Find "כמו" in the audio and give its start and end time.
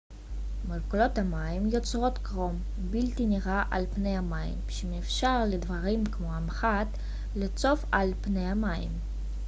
6.05-6.33